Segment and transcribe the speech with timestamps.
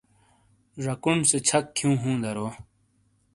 [0.83, 2.47] جاکون سے چھک کھیوں ہوں دارو۔